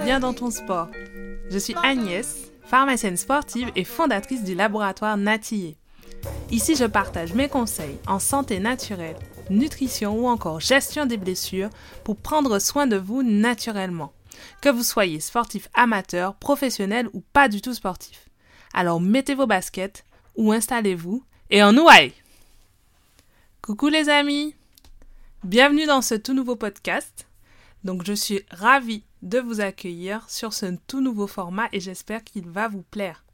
bien 0.00 0.20
dans 0.20 0.32
ton 0.32 0.50
sport. 0.50 0.88
Je 1.50 1.58
suis 1.58 1.74
Agnès, 1.82 2.50
pharmacienne 2.64 3.16
sportive 3.16 3.70
et 3.76 3.84
fondatrice 3.84 4.42
du 4.42 4.54
laboratoire 4.54 5.16
Natillé. 5.16 5.76
Ici, 6.50 6.74
je 6.74 6.84
partage 6.84 7.34
mes 7.34 7.48
conseils 7.48 7.98
en 8.06 8.18
santé 8.18 8.60
naturelle, 8.60 9.16
nutrition 9.50 10.18
ou 10.18 10.26
encore 10.26 10.60
gestion 10.60 11.06
des 11.06 11.16
blessures 11.16 11.70
pour 12.04 12.16
prendre 12.16 12.58
soin 12.58 12.86
de 12.86 12.96
vous 12.96 13.22
naturellement. 13.22 14.12
Que 14.62 14.68
vous 14.68 14.82
soyez 14.82 15.20
sportif 15.20 15.68
amateur, 15.74 16.34
professionnel 16.34 17.08
ou 17.12 17.22
pas 17.32 17.48
du 17.48 17.60
tout 17.60 17.74
sportif. 17.74 18.28
Alors 18.72 19.00
mettez 19.00 19.34
vos 19.34 19.46
baskets 19.46 20.04
ou 20.36 20.52
installez-vous 20.52 21.22
et 21.50 21.62
en 21.62 21.72
nous 21.72 21.86
Coucou 23.62 23.88
les 23.88 24.08
amis 24.08 24.54
Bienvenue 25.44 25.86
dans 25.86 26.02
ce 26.02 26.14
tout 26.14 26.34
nouveau 26.34 26.56
podcast. 26.56 27.26
Donc 27.84 28.04
je 28.04 28.12
suis 28.12 28.42
ravie 28.50 29.04
de 29.22 29.38
vous 29.38 29.60
accueillir 29.60 30.28
sur 30.28 30.52
ce 30.52 30.66
tout 30.86 31.00
nouveau 31.00 31.26
format 31.26 31.68
et 31.72 31.80
j'espère 31.80 32.24
qu'il 32.24 32.48
va 32.48 32.68
vous 32.68 32.82
plaire. 32.82 33.24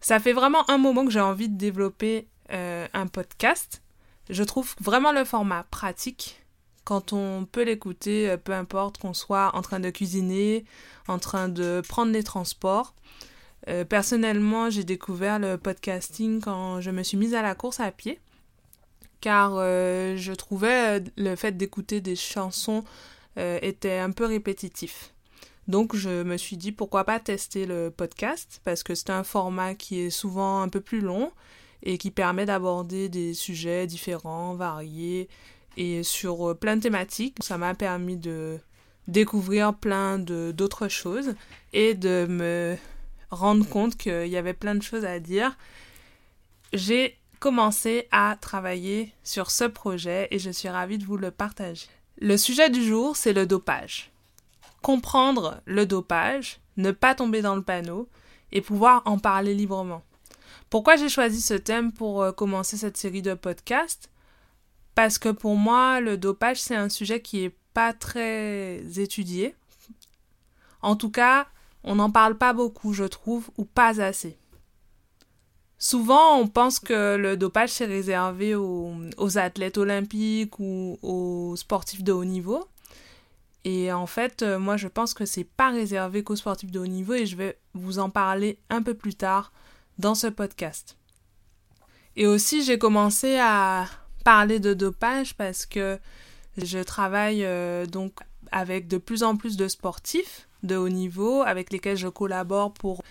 Ça 0.00 0.20
fait 0.20 0.32
vraiment 0.32 0.68
un 0.70 0.78
moment 0.78 1.04
que 1.04 1.10
j'ai 1.10 1.20
envie 1.20 1.48
de 1.48 1.56
développer 1.56 2.28
euh, 2.52 2.86
un 2.92 3.06
podcast. 3.06 3.82
Je 4.30 4.42
trouve 4.42 4.74
vraiment 4.80 5.12
le 5.12 5.24
format 5.24 5.64
pratique 5.64 6.42
quand 6.84 7.12
on 7.12 7.46
peut 7.50 7.64
l'écouter, 7.64 8.30
euh, 8.30 8.36
peu 8.36 8.52
importe 8.52 8.98
qu'on 8.98 9.14
soit 9.14 9.54
en 9.54 9.62
train 9.62 9.80
de 9.80 9.90
cuisiner, 9.90 10.64
en 11.08 11.18
train 11.18 11.48
de 11.48 11.82
prendre 11.86 12.12
les 12.12 12.22
transports. 12.22 12.94
Euh, 13.68 13.84
personnellement, 13.84 14.70
j'ai 14.70 14.84
découvert 14.84 15.40
le 15.40 15.58
podcasting 15.58 16.40
quand 16.40 16.80
je 16.80 16.90
me 16.92 17.02
suis 17.02 17.16
mise 17.16 17.34
à 17.34 17.42
la 17.42 17.56
course 17.56 17.80
à 17.80 17.90
pied 17.90 18.20
car 19.20 19.54
euh, 19.56 20.16
je 20.16 20.32
trouvais 20.32 20.98
euh, 20.98 21.04
le 21.16 21.36
fait 21.36 21.56
d'écouter 21.56 22.00
des 22.00 22.16
chansons 22.16 22.84
euh, 23.38 23.58
était 23.62 23.98
un 23.98 24.10
peu 24.10 24.26
répétitif. 24.26 25.12
Donc 25.68 25.96
je 25.96 26.22
me 26.22 26.36
suis 26.36 26.56
dit 26.56 26.72
pourquoi 26.72 27.04
pas 27.04 27.18
tester 27.18 27.66
le 27.66 27.90
podcast? 27.90 28.60
Parce 28.64 28.82
que 28.82 28.94
c'est 28.94 29.10
un 29.10 29.24
format 29.24 29.74
qui 29.74 30.00
est 30.00 30.10
souvent 30.10 30.60
un 30.62 30.68
peu 30.68 30.80
plus 30.80 31.00
long 31.00 31.32
et 31.82 31.98
qui 31.98 32.10
permet 32.10 32.46
d'aborder 32.46 33.08
des 33.08 33.34
sujets 33.34 33.86
différents, 33.86 34.54
variés 34.54 35.28
et 35.76 36.02
sur 36.02 36.56
plein 36.56 36.76
de 36.76 36.82
thématiques. 36.82 37.38
Ça 37.42 37.58
m'a 37.58 37.74
permis 37.74 38.16
de 38.16 38.58
découvrir 39.08 39.74
plein 39.74 40.18
d'autres 40.18 40.88
choses 40.88 41.34
et 41.72 41.94
de 41.94 42.26
me 42.28 42.76
rendre 43.30 43.68
compte 43.68 43.96
qu'il 43.96 44.28
y 44.28 44.36
avait 44.36 44.54
plein 44.54 44.74
de 44.74 44.82
choses 44.82 45.04
à 45.04 45.18
dire. 45.18 45.56
J'ai 46.72 47.18
commencé 47.40 48.08
à 48.10 48.36
travailler 48.40 49.12
sur 49.22 49.50
ce 49.50 49.64
projet 49.64 50.28
et 50.30 50.38
je 50.38 50.50
suis 50.50 50.68
ravie 50.68 50.98
de 50.98 51.04
vous 51.04 51.16
le 51.16 51.30
partager. 51.30 51.86
Le 52.18 52.36
sujet 52.36 52.70
du 52.70 52.82
jour, 52.82 53.16
c'est 53.16 53.32
le 53.32 53.46
dopage. 53.46 54.10
Comprendre 54.82 55.60
le 55.64 55.86
dopage, 55.86 56.60
ne 56.76 56.90
pas 56.90 57.14
tomber 57.14 57.42
dans 57.42 57.56
le 57.56 57.62
panneau 57.62 58.08
et 58.52 58.60
pouvoir 58.60 59.02
en 59.04 59.18
parler 59.18 59.54
librement. 59.54 60.02
Pourquoi 60.70 60.96
j'ai 60.96 61.08
choisi 61.08 61.40
ce 61.40 61.54
thème 61.54 61.92
pour 61.92 62.22
euh, 62.22 62.32
commencer 62.32 62.76
cette 62.76 62.96
série 62.96 63.22
de 63.22 63.34
podcasts? 63.34 64.10
Parce 64.94 65.18
que 65.18 65.28
pour 65.28 65.56
moi, 65.56 66.00
le 66.00 66.16
dopage, 66.16 66.60
c'est 66.60 66.74
un 66.74 66.88
sujet 66.88 67.20
qui 67.20 67.44
est 67.44 67.56
pas 67.74 67.92
très 67.92 68.80
étudié. 68.98 69.54
En 70.80 70.96
tout 70.96 71.10
cas, 71.10 71.46
on 71.84 71.96
n'en 71.96 72.10
parle 72.10 72.36
pas 72.36 72.52
beaucoup, 72.52 72.92
je 72.92 73.04
trouve, 73.04 73.50
ou 73.58 73.64
pas 73.64 74.00
assez. 74.00 74.38
Souvent, 75.78 76.38
on 76.38 76.48
pense 76.48 76.78
que 76.80 77.16
le 77.16 77.36
dopage, 77.36 77.70
c'est 77.70 77.86
réservé 77.86 78.54
aux, 78.54 79.38
athlètes 79.38 79.76
olympiques 79.76 80.58
ou 80.58 80.98
aux 81.02 81.54
sportifs 81.56 82.02
de 82.02 82.12
haut 82.12 82.24
niveau. 82.24 82.66
Et 83.64 83.92
en 83.92 84.06
fait, 84.06 84.42
euh, 84.42 84.58
moi, 84.58 84.76
je 84.76 84.88
pense 84.88 85.12
que 85.12 85.26
c'est 85.26 85.44
pas 85.44 85.70
réservé 85.70 86.22
qu'aux 86.22 86.36
sportifs 86.36 86.70
de 86.70 86.78
haut 86.78 86.86
niveau 86.86 87.14
et 87.14 87.26
je 87.26 87.36
vais 87.36 87.58
vous 87.74 87.98
en 87.98 88.10
parler 88.10 88.58
un 88.70 88.80
peu 88.80 88.94
plus 88.94 89.16
tard 89.16 89.52
dans 89.98 90.14
ce 90.14 90.28
podcast. 90.28 90.96
Et 92.14 92.26
aussi, 92.26 92.62
j'ai 92.62 92.78
commencé 92.78 93.38
à 93.38 93.86
parler 94.24 94.60
de 94.60 94.72
dopage 94.72 95.34
parce 95.34 95.66
que 95.66 95.98
je 96.56 96.78
travaille 96.78 97.44
euh, 97.44 97.86
donc 97.86 98.20
avec 98.52 98.88
de 98.88 98.98
plus 98.98 99.22
en 99.22 99.36
plus 99.36 99.56
de 99.56 99.68
sportifs 99.68 100.48
de 100.62 100.76
haut 100.76 100.88
niveau 100.88 101.42
avec 101.42 101.72
lesquels 101.72 101.96
je 101.96 102.08
collabore 102.08 102.72
pour 102.72 103.02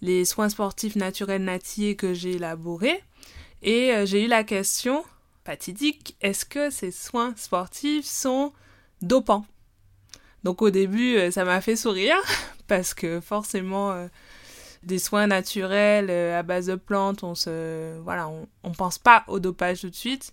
les 0.00 0.24
soins 0.24 0.48
sportifs 0.48 0.96
naturels 0.96 1.44
natiers 1.44 1.96
que 1.96 2.14
j'ai 2.14 2.32
élaborés. 2.32 3.02
Et 3.62 3.92
euh, 3.92 4.06
j'ai 4.06 4.24
eu 4.24 4.28
la 4.28 4.44
question 4.44 5.04
fatidique, 5.44 6.16
est-ce 6.20 6.44
que 6.44 6.70
ces 6.70 6.90
soins 6.90 7.34
sportifs 7.36 8.04
sont 8.04 8.52
dopants? 9.02 9.46
Donc 10.44 10.62
au 10.62 10.70
début, 10.70 11.16
euh, 11.16 11.30
ça 11.30 11.44
m'a 11.44 11.60
fait 11.60 11.76
sourire 11.76 12.16
parce 12.68 12.94
que 12.94 13.20
forcément, 13.20 13.92
euh, 13.92 14.06
des 14.82 14.98
soins 14.98 15.26
naturels 15.26 16.10
à 16.10 16.42
base 16.42 16.66
de 16.66 16.76
plantes, 16.76 17.24
on 17.24 17.34
se, 17.34 17.98
voilà, 18.00 18.28
on, 18.28 18.72
pense 18.72 18.98
pas 18.98 19.24
au 19.26 19.40
dopage 19.40 19.80
tout 19.80 19.90
de 19.90 19.94
suite. 19.94 20.32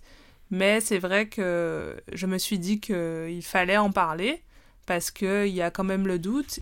Mais 0.50 0.80
c'est 0.80 0.98
vrai 0.98 1.28
que 1.28 1.96
je 2.12 2.26
me 2.26 2.38
suis 2.38 2.60
dit 2.60 2.78
qu'il 2.78 3.42
fallait 3.42 3.76
en 3.76 3.90
parler 3.90 4.42
parce 4.86 5.10
qu'il 5.10 5.48
y 5.48 5.62
a 5.62 5.72
quand 5.72 5.82
même 5.82 6.06
le 6.06 6.20
doute. 6.20 6.60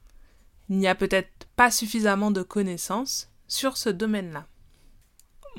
Il 0.68 0.78
n'y 0.78 0.88
a 0.88 0.94
peut-être 0.94 1.46
pas 1.56 1.70
suffisamment 1.70 2.30
de 2.30 2.42
connaissances 2.42 3.30
sur 3.48 3.76
ce 3.76 3.90
domaine-là. 3.90 4.46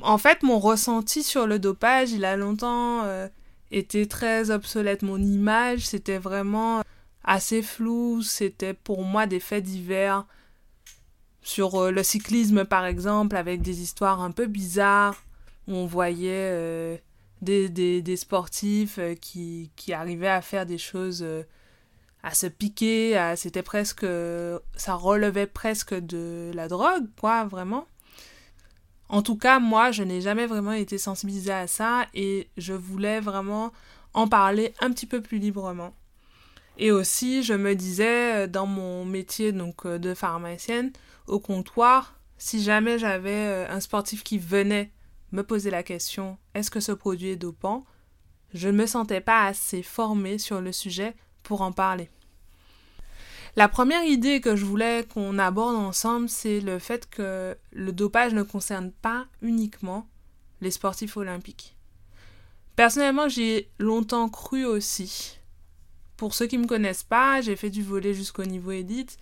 En 0.01 0.17
fait, 0.17 0.43
mon 0.43 0.59
ressenti 0.59 1.23
sur 1.23 1.47
le 1.47 1.59
dopage, 1.59 2.11
il 2.11 2.25
a 2.25 2.35
longtemps 2.35 3.03
euh, 3.03 3.27
été 3.71 4.07
très 4.07 4.51
obsolète. 4.51 5.03
Mon 5.03 5.21
image, 5.21 5.87
c'était 5.87 6.17
vraiment 6.17 6.81
assez 7.23 7.61
flou. 7.61 8.21
C'était 8.21 8.73
pour 8.73 9.03
moi 9.03 9.25
des 9.25 9.39
faits 9.39 9.63
divers 9.63 10.25
sur 11.41 11.75
euh, 11.75 11.91
le 11.91 12.03
cyclisme, 12.03 12.65
par 12.65 12.85
exemple, 12.85 13.35
avec 13.35 13.61
des 13.61 13.81
histoires 13.81 14.21
un 14.21 14.31
peu 14.31 14.47
bizarres, 14.47 15.23
où 15.67 15.73
on 15.73 15.85
voyait 15.85 16.49
euh, 16.51 16.97
des, 17.41 17.69
des, 17.69 18.01
des, 18.01 18.17
sportifs 18.17 18.99
qui, 19.21 19.71
qui 19.75 19.93
arrivaient 19.93 20.27
à 20.27 20.41
faire 20.41 20.65
des 20.65 20.77
choses 20.77 21.25
à 22.25 22.33
se 22.33 22.47
piquer, 22.47 23.33
c'était 23.35 23.61
presque, 23.61 24.05
ça 24.75 24.95
relevait 24.95 25.45
presque 25.45 25.93
de 25.93 26.51
la 26.55 26.67
drogue, 26.67 27.05
quoi, 27.19 27.45
vraiment. 27.45 27.87
En 29.09 29.21
tout 29.21 29.37
cas, 29.37 29.59
moi, 29.59 29.91
je 29.91 30.01
n'ai 30.01 30.21
jamais 30.21 30.47
vraiment 30.47 30.71
été 30.71 30.97
sensibilisée 30.97 31.53
à 31.53 31.67
ça 31.67 32.07
et 32.15 32.49
je 32.57 32.73
voulais 32.73 33.19
vraiment 33.19 33.71
en 34.15 34.27
parler 34.27 34.73
un 34.79 34.91
petit 34.91 35.05
peu 35.05 35.21
plus 35.21 35.37
librement. 35.37 35.93
Et 36.79 36.91
aussi, 36.91 37.43
je 37.43 37.53
me 37.53 37.75
disais, 37.75 38.47
dans 38.47 38.65
mon 38.65 39.05
métier 39.05 39.51
donc 39.51 39.85
euh, 39.85 39.99
de 39.99 40.13
pharmacienne, 40.13 40.91
au 41.27 41.39
comptoir, 41.39 42.19
si 42.37 42.61
jamais 42.61 42.99
j'avais 42.99 43.29
euh, 43.29 43.69
un 43.69 43.79
sportif 43.79 44.23
qui 44.23 44.39
venait 44.39 44.91
me 45.31 45.43
poser 45.43 45.69
la 45.69 45.83
question 45.83 46.37
est-ce 46.53 46.71
que 46.71 46.79
ce 46.79 46.91
produit 46.91 47.29
est 47.29 47.35
dopant 47.35 47.85
je 48.53 48.69
ne 48.69 48.77
me 48.77 48.85
sentais 48.85 49.21
pas 49.21 49.45
assez 49.45 49.83
formée 49.83 50.37
sur 50.37 50.61
le 50.61 50.71
sujet 50.71 51.13
pour 51.43 51.61
en 51.61 51.71
parler. 51.73 52.09
La 53.57 53.69
première 53.69 54.03
idée 54.03 54.41
que 54.41 54.57
je 54.57 54.65
voulais 54.65 55.05
qu'on 55.13 55.39
aborde 55.39 55.77
ensemble, 55.77 56.27
c'est 56.27 56.59
le 56.59 56.77
fait 56.77 57.09
que 57.09 57.57
le 57.71 57.93
dopage 57.93 58.33
ne 58.33 58.43
concerne 58.43 58.91
pas 58.91 59.27
uniquement 59.41 60.07
les 60.59 60.71
sportifs 60.71 61.15
olympiques. 61.15 61.77
Personnellement, 62.75 63.29
j'ai 63.29 63.69
longtemps 63.79 64.27
cru 64.27 64.65
aussi. 64.65 65.39
Pour 66.17 66.33
ceux 66.33 66.47
qui 66.47 66.57
ne 66.57 66.63
me 66.63 66.67
connaissent 66.67 67.03
pas, 67.03 67.39
j'ai 67.39 67.55
fait 67.55 67.69
du 67.69 67.81
volet 67.81 68.13
jusqu'au 68.13 68.43
niveau 68.43 68.71
élite. 68.71 69.17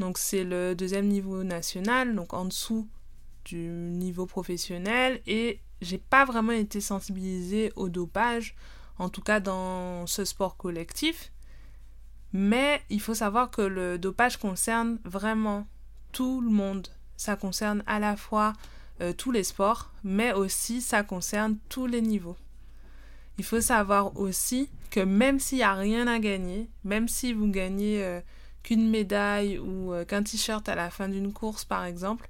Donc 0.00 0.18
c'est 0.18 0.42
le 0.42 0.74
deuxième 0.74 1.06
niveau 1.06 1.44
national, 1.44 2.16
donc 2.16 2.34
en 2.34 2.46
dessous 2.46 2.88
du 3.44 3.58
niveau 3.58 4.26
professionnel. 4.26 5.20
Et 5.28 5.60
j'ai 5.80 5.98
pas 5.98 6.24
vraiment 6.24 6.52
été 6.52 6.80
sensibilisée 6.80 7.72
au 7.76 7.88
dopage, 7.88 8.56
en 8.98 9.08
tout 9.08 9.22
cas 9.22 9.38
dans 9.38 10.04
ce 10.08 10.24
sport 10.24 10.56
collectif. 10.56 11.30
Mais 12.32 12.82
il 12.90 13.00
faut 13.00 13.14
savoir 13.14 13.50
que 13.50 13.62
le 13.62 13.98
dopage 13.98 14.36
concerne 14.36 14.98
vraiment 15.04 15.66
tout 16.12 16.40
le 16.40 16.50
monde. 16.50 16.88
Ça 17.16 17.36
concerne 17.36 17.82
à 17.86 17.98
la 17.98 18.16
fois 18.16 18.52
euh, 19.00 19.12
tous 19.12 19.30
les 19.30 19.44
sports, 19.44 19.92
mais 20.04 20.32
aussi 20.32 20.80
ça 20.80 21.02
concerne 21.02 21.56
tous 21.68 21.86
les 21.86 22.02
niveaux. 22.02 22.36
Il 23.38 23.44
faut 23.44 23.60
savoir 23.60 24.16
aussi 24.16 24.68
que 24.90 25.00
même 25.00 25.38
s'il 25.38 25.58
n'y 25.58 25.64
a 25.64 25.74
rien 25.74 26.06
à 26.06 26.18
gagner, 26.18 26.68
même 26.84 27.08
si 27.08 27.32
vous 27.32 27.46
gagnez 27.46 28.02
euh, 28.02 28.20
qu'une 28.62 28.90
médaille 28.90 29.58
ou 29.58 29.92
euh, 29.92 30.04
qu'un 30.04 30.22
t-shirt 30.22 30.68
à 30.68 30.74
la 30.74 30.90
fin 30.90 31.08
d'une 31.08 31.32
course 31.32 31.64
par 31.64 31.84
exemple, 31.84 32.28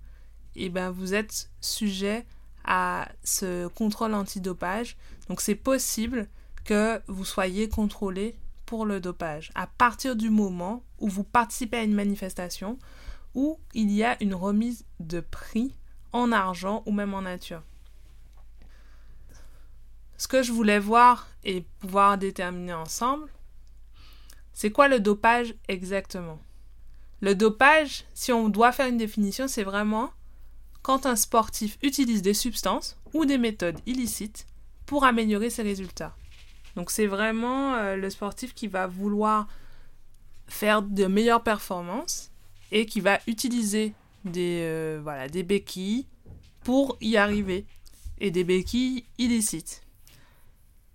eh 0.57 0.69
ben 0.69 0.91
vous 0.91 1.15
êtes 1.15 1.51
sujet 1.61 2.27
à 2.65 3.09
ce 3.25 3.67
contrôle 3.69 4.13
antidopage. 4.13 4.97
Donc 5.29 5.41
c'est 5.41 5.55
possible 5.55 6.29
que 6.65 7.01
vous 7.07 7.25
soyez 7.25 7.69
contrôlé 7.69 8.37
pour 8.69 8.85
le 8.85 9.01
dopage 9.01 9.51
à 9.55 9.67
partir 9.67 10.15
du 10.15 10.29
moment 10.29 10.85
où 10.99 11.09
vous 11.09 11.25
participez 11.25 11.79
à 11.79 11.83
une 11.85 11.95
manifestation 11.95 12.79
où 13.35 13.59
il 13.73 13.91
y 13.91 14.05
a 14.05 14.23
une 14.23 14.35
remise 14.35 14.85
de 15.01 15.21
prix 15.21 15.73
en 16.13 16.33
argent 16.33 16.83
ou 16.85 16.93
même 16.93 17.15
en 17.15 17.23
nature. 17.23 17.63
Ce 20.19 20.29
que 20.29 20.43
je 20.43 20.53
voulais 20.53 20.79
voir 20.79 21.29
et 21.45 21.65
pouvoir 21.81 22.19
déterminer 22.19 22.75
ensemble, 22.75 23.31
C'est 24.53 24.73
quoi 24.73 24.89
le 24.89 25.01
dopage 25.01 25.55
exactement? 25.69 26.39
Le 27.21 27.35
dopage, 27.35 28.05
si 28.13 28.33
on 28.33 28.51
doit 28.51 28.73
faire 28.73 28.89
une 28.89 28.99
définition, 28.99 29.49
c'est 29.49 29.63
vraiment 29.63 30.11
quand 30.83 31.07
un 31.07 31.17
sportif 31.17 31.79
utilise 31.81 32.23
des 32.23 32.35
substances 32.35 32.99
ou 33.15 33.25
des 33.25 33.39
méthodes 33.39 33.81
illicites 33.87 34.47
pour 34.85 35.05
améliorer 35.05 35.49
ses 35.49 35.63
résultats. 35.63 36.18
Donc 36.79 36.93
c'est 36.93 37.09
vraiment 37.09 37.75
euh, 37.75 37.97
le 37.97 38.09
sportif 38.09 38.55
qui 38.55 38.69
va 38.69 38.87
vouloir 38.87 39.49
faire 40.47 40.81
de 40.81 41.07
meilleures 41.07 41.43
performances 41.43 42.31
et 42.71 42.87
qui 42.87 43.01
va 43.01 43.19
utiliser 43.27 43.95
des, 44.25 44.61
euh, 44.63 45.01
voilà, 45.03 45.29
des 45.29 45.43
béquilles 45.43 46.07
pour 46.63 46.97
y 47.01 47.17
arriver 47.17 47.67
et 48.21 48.31
des 48.31 48.45
béquilles 48.45 49.05
illicites. 49.19 49.83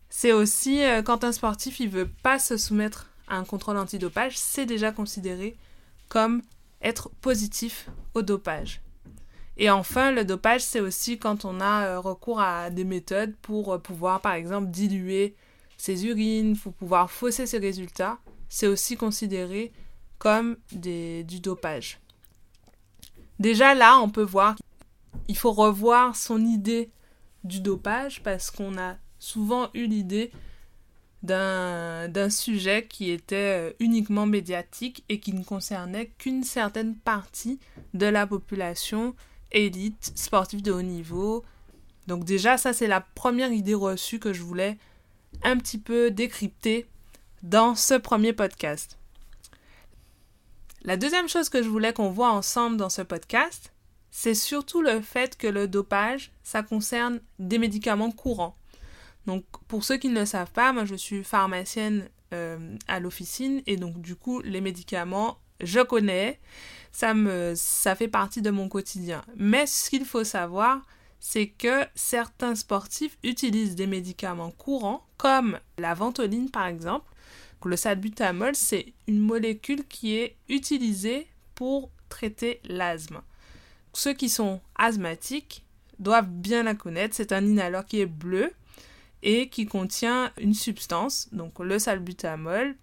C'est 0.09 0.31
aussi 0.31 0.81
euh, 0.85 1.01
quand 1.01 1.25
un 1.25 1.33
sportif 1.33 1.81
il 1.81 1.89
veut 1.89 2.07
pas 2.07 2.39
se 2.39 2.55
soumettre 2.55 3.09
à 3.27 3.35
un 3.35 3.43
contrôle 3.43 3.75
antidopage, 3.75 4.37
c'est 4.37 4.65
déjà 4.65 4.93
considéré 4.93 5.57
comme 6.07 6.43
être 6.81 7.09
positif 7.19 7.89
au 8.13 8.21
dopage. 8.21 8.79
Et 9.57 9.69
enfin, 9.69 10.11
le 10.11 10.23
dopage, 10.23 10.61
c'est 10.61 10.79
aussi 10.79 11.19
quand 11.19 11.43
on 11.43 11.59
a 11.59 11.97
recours 11.99 12.39
à 12.39 12.69
des 12.69 12.85
méthodes 12.85 13.35
pour 13.41 13.81
pouvoir, 13.81 14.21
par 14.21 14.33
exemple, 14.33 14.69
diluer 14.69 15.35
ses 15.77 16.05
urines, 16.05 16.57
pour 16.57 16.73
pouvoir 16.73 17.11
fausser 17.11 17.45
ses 17.45 17.57
résultats. 17.57 18.19
C'est 18.49 18.67
aussi 18.67 18.95
considéré 18.95 19.71
comme 20.19 20.57
des, 20.71 21.23
du 21.23 21.39
dopage. 21.39 21.99
Déjà 23.39 23.73
là, 23.73 23.99
on 23.99 24.09
peut 24.09 24.23
voir 24.23 24.55
qu'il 25.25 25.37
faut 25.37 25.51
revoir 25.51 26.15
son 26.15 26.45
idée 26.45 26.89
du 27.43 27.59
dopage 27.59 28.23
parce 28.23 28.51
qu'on 28.51 28.77
a 28.77 28.95
souvent 29.19 29.69
eu 29.73 29.85
l'idée 29.85 30.31
d'un 31.23 32.29
sujet 32.29 32.85
qui 32.85 33.09
était 33.09 33.71
euh, 33.71 33.73
uniquement 33.79 34.25
médiatique 34.25 35.05
et 35.07 35.21
qui 35.21 35.33
ne 35.33 35.43
concernait 35.43 36.07
qu'une 36.17 36.43
certaine 36.43 36.95
partie 36.95 37.59
de 37.93 38.05
la 38.05 38.27
population 38.27 39.15
élite 39.53 40.11
sportive 40.15 40.61
de 40.61 40.73
haut 40.73 40.81
niveau. 40.81 41.45
Donc 42.07 42.25
déjà, 42.25 42.57
ça 42.57 42.73
c'est 42.73 42.87
la 42.87 42.99
première 42.99 43.53
idée 43.53 43.73
reçue 43.73 44.19
que 44.19 44.33
je 44.33 44.41
voulais 44.41 44.77
un 45.43 45.57
petit 45.57 45.77
peu 45.77 46.11
décrypter 46.11 46.85
dans 47.41 47.75
ce 47.75 47.95
premier 47.95 48.33
podcast. 48.33 48.97
La 50.83 50.97
deuxième 50.97 51.29
chose 51.29 51.49
que 51.49 51.63
je 51.63 51.69
voulais 51.69 51.93
qu'on 51.93 52.09
voit 52.09 52.31
ensemble 52.31 52.77
dans 52.77 52.89
ce 52.89 53.01
podcast, 53.01 53.73
c'est 54.11 54.35
surtout 54.35 54.81
le 54.81 55.01
fait 55.01 55.37
que 55.37 55.47
le 55.47 55.67
dopage, 55.67 56.31
ça 56.43 56.61
concerne 56.61 57.19
des 57.39 57.57
médicaments 57.57 58.11
courants. 58.11 58.55
Donc, 59.25 59.45
pour 59.67 59.83
ceux 59.83 59.97
qui 59.97 60.09
ne 60.09 60.19
le 60.19 60.25
savent 60.25 60.51
pas, 60.51 60.73
moi 60.73 60.85
je 60.85 60.95
suis 60.95 61.23
pharmacienne 61.23 62.09
euh, 62.33 62.75
à 62.87 62.99
l'officine 62.99 63.61
et 63.65 63.77
donc 63.77 64.01
du 64.01 64.15
coup, 64.15 64.41
les 64.41 64.61
médicaments, 64.61 65.39
je 65.61 65.79
connais, 65.79 66.39
ça, 66.91 67.13
me, 67.13 67.53
ça 67.55 67.95
fait 67.95 68.07
partie 68.07 68.41
de 68.41 68.51
mon 68.51 68.67
quotidien. 68.67 69.23
Mais 69.37 69.65
ce 69.65 69.89
qu'il 69.89 70.05
faut 70.05 70.23
savoir, 70.23 70.81
c'est 71.25 71.47
que 71.47 71.85
certains 71.95 72.53
sportifs 72.53 73.17
utilisent 73.23 73.77
des 73.77 73.87
médicaments 73.87 74.51
courants, 74.51 75.07
comme 75.15 75.57
la 75.77 75.93
ventoline 75.93 76.51
par 76.51 76.67
exemple, 76.67 77.09
le 77.65 77.77
salbutamol, 77.77 78.57
c'est 78.57 78.91
une 79.07 79.19
molécule 79.19 79.87
qui 79.87 80.17
est 80.17 80.35
utilisée 80.49 81.27
pour 81.55 81.89
traiter 82.09 82.59
l'asthme. 82.65 83.21
Ceux 83.93 84.11
qui 84.11 84.27
sont 84.27 84.59
asthmatiques 84.75 85.63
doivent 85.97 86.29
bien 86.29 86.63
la 86.63 86.75
connaître. 86.75 87.15
C'est 87.15 87.31
un 87.31 87.45
inhaleur 87.45 87.85
qui 87.85 88.01
est 88.01 88.05
bleu 88.05 88.51
et 89.21 89.47
qui 89.47 89.65
contient 89.65 90.33
une 90.37 90.53
substance, 90.53 91.29
donc 91.31 91.57
le 91.59 91.79
salbutamol, 91.79 92.75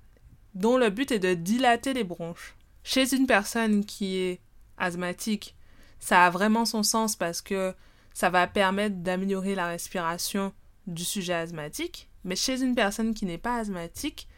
dont 0.54 0.78
le 0.78 0.88
but 0.88 1.12
est 1.12 1.19
de 1.19 1.34
dilater 1.34 1.92
les 1.92 2.04
bronches. 2.04 2.54
Chez 2.84 3.14
une 3.14 3.26
personne 3.26 3.84
qui 3.84 4.16
est 4.16 4.40
asthmatique, 4.78 5.54
ça 5.98 6.25
a 6.25 6.31
vraiment 6.31 6.64
son 6.64 6.82
sens 6.82 7.16
parce 7.16 7.42
que 7.42 7.75
ça 8.12 8.30
va 8.30 8.46
permettre 8.46 8.96
d'améliorer 8.96 9.54
la 9.54 9.68
respiration 9.68 10.52
du 10.86 11.04
sujet 11.04 11.34
asthmatique. 11.34 12.08
Mais 12.24 12.36
chez 12.36 12.62
une 12.62 12.74
personne 12.74 13.14
qui 13.14 13.24
n'est 13.24 13.38
pas 13.38 13.56
asthmatique, 13.56 14.28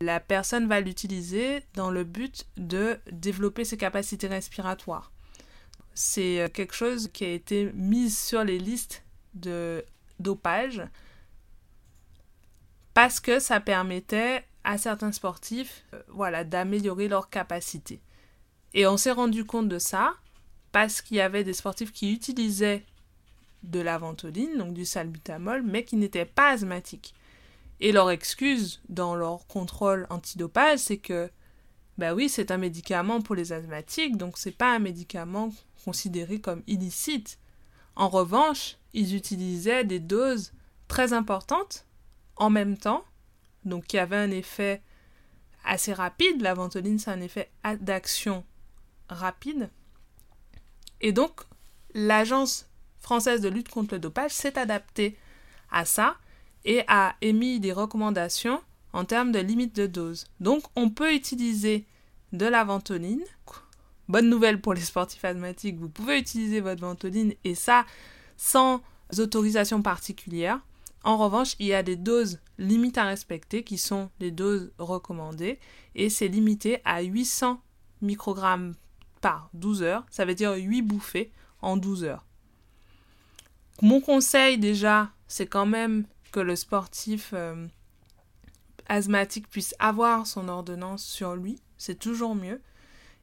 la 0.00 0.20
personne 0.20 0.68
va 0.68 0.80
l'utiliser 0.80 1.62
dans 1.74 1.90
le 1.90 2.04
but 2.04 2.46
de 2.56 2.98
développer 3.10 3.64
ses 3.64 3.76
capacités 3.76 4.26
respiratoires. 4.26 5.12
C'est 5.94 6.40
euh, 6.40 6.48
quelque 6.48 6.74
chose 6.74 7.08
qui 7.12 7.24
a 7.24 7.32
été 7.32 7.70
mis 7.74 8.10
sur 8.10 8.44
les 8.44 8.58
listes 8.58 9.04
de 9.34 9.84
dopage 10.18 10.82
parce 12.94 13.20
que 13.20 13.38
ça 13.38 13.60
permettait 13.60 14.44
à 14.64 14.78
certains 14.78 15.12
sportifs 15.12 15.84
euh, 15.94 16.02
voilà, 16.08 16.44
d'améliorer 16.44 17.08
leurs 17.08 17.30
capacités. 17.30 18.00
Et 18.74 18.86
on 18.86 18.96
s'est 18.96 19.12
rendu 19.12 19.44
compte 19.44 19.68
de 19.68 19.78
ça 19.78 20.14
parce 20.72 21.02
qu'il 21.02 21.18
y 21.18 21.20
avait 21.20 21.44
des 21.44 21.52
sportifs 21.52 21.92
qui 21.92 22.12
utilisaient 22.12 22.84
de 23.62 23.80
la 23.80 23.98
ventoline, 23.98 24.58
donc 24.58 24.74
du 24.74 24.84
salbutamol, 24.84 25.62
mais 25.62 25.84
qui 25.84 25.96
n'étaient 25.96 26.24
pas 26.24 26.50
asthmatiques. 26.50 27.14
Et 27.80 27.92
leur 27.92 28.10
excuse 28.10 28.80
dans 28.88 29.14
leur 29.14 29.46
contrôle 29.46 30.06
antidopage, 30.10 30.78
c'est 30.78 30.98
que, 30.98 31.30
bah 31.98 32.14
oui, 32.14 32.28
c'est 32.28 32.50
un 32.50 32.58
médicament 32.58 33.20
pour 33.20 33.34
les 33.34 33.52
asthmatiques, 33.52 34.16
donc 34.16 34.38
c'est 34.38 34.56
pas 34.56 34.74
un 34.74 34.78
médicament 34.78 35.52
considéré 35.84 36.40
comme 36.40 36.62
illicite. 36.66 37.38
En 37.96 38.08
revanche, 38.08 38.76
ils 38.92 39.14
utilisaient 39.14 39.84
des 39.84 40.00
doses 40.00 40.52
très 40.88 41.12
importantes 41.12 41.86
en 42.36 42.50
même 42.50 42.76
temps, 42.76 43.04
donc 43.64 43.86
qui 43.86 43.98
avaient 43.98 44.16
un 44.16 44.30
effet 44.30 44.82
assez 45.64 45.92
rapide. 45.92 46.40
La 46.40 46.54
ventoline, 46.54 46.98
c'est 46.98 47.10
un 47.10 47.20
effet 47.20 47.50
d'action 47.80 48.44
rapide. 49.08 49.70
Et 51.00 51.12
donc, 51.12 51.40
l'Agence 51.94 52.68
française 53.02 53.40
de 53.40 53.48
lutte 53.48 53.68
contre 53.68 53.94
le 53.94 54.00
dopage 54.00 54.30
s'est 54.30 54.58
adaptée 54.58 55.16
à 55.70 55.84
ça 55.84 56.16
et 56.64 56.82
a 56.86 57.16
émis 57.20 57.60
des 57.60 57.72
recommandations 57.72 58.60
en 58.92 59.04
termes 59.04 59.32
de 59.32 59.40
limite 59.40 59.74
de 59.74 59.86
dose. 59.86 60.26
Donc 60.40 60.62
on 60.76 60.90
peut 60.90 61.12
utiliser 61.14 61.84
de 62.32 62.46
la 62.46 62.64
ventoline. 62.64 63.24
Bonne 64.08 64.28
nouvelle 64.28 64.60
pour 64.60 64.74
les 64.74 64.80
sportifs 64.80 65.24
asthmatiques, 65.24 65.78
vous 65.78 65.88
pouvez 65.88 66.18
utiliser 66.18 66.60
votre 66.60 66.80
ventoline 66.80 67.34
et 67.44 67.54
ça 67.54 67.84
sans 68.36 68.82
autorisation 69.18 69.82
particulière. 69.82 70.60
En 71.04 71.16
revanche, 71.16 71.56
il 71.58 71.66
y 71.66 71.74
a 71.74 71.82
des 71.82 71.96
doses 71.96 72.40
limites 72.58 72.98
à 72.98 73.04
respecter 73.04 73.64
qui 73.64 73.78
sont 73.78 74.10
les 74.20 74.30
doses 74.30 74.72
recommandées 74.78 75.58
et 75.94 76.08
c'est 76.08 76.28
limité 76.28 76.80
à 76.84 77.02
800 77.02 77.60
microgrammes 78.02 78.74
par 79.20 79.50
12 79.54 79.82
heures, 79.82 80.04
ça 80.10 80.24
veut 80.24 80.34
dire 80.34 80.52
8 80.52 80.82
bouffées 80.82 81.32
en 81.60 81.76
12 81.76 82.04
heures. 82.04 82.24
Mon 83.80 84.00
conseil 84.00 84.58
déjà, 84.58 85.10
c'est 85.26 85.46
quand 85.46 85.66
même 85.66 86.04
que 86.30 86.40
le 86.40 86.56
sportif 86.56 87.30
euh, 87.32 87.66
asthmatique 88.86 89.48
puisse 89.48 89.74
avoir 89.78 90.26
son 90.26 90.48
ordonnance 90.48 91.04
sur 91.04 91.34
lui, 91.34 91.60
c'est 91.78 91.98
toujours 91.98 92.34
mieux. 92.34 92.60